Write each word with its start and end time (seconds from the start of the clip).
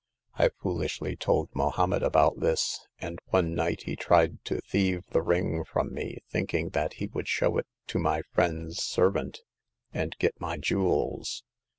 I 0.33 0.49
fool 0.49 0.79
ishly 0.79 1.15
told 1.19 1.51
Mohommed 1.53 2.01
about 2.01 2.39
this, 2.39 2.87
and 2.99 3.19
one 3.27 3.53
night 3.53 3.83
he 3.83 3.95
tried 3.95 4.43
to 4.45 4.59
thieve 4.61 5.05
the 5.11 5.21
ring 5.21 5.63
from 5.63 5.93
me, 5.93 6.23
thinking 6.27 6.69
that 6.69 6.93
he 6.93 7.05
would 7.05 7.27
show 7.27 7.59
it 7.59 7.67
to 7.85 7.99
my 7.99 8.23
friend's 8.33 8.81
servant 8.81 9.41
and 9.93 10.17
get 10.17 10.41
my 10.41 10.57
jewels. 10.57 11.43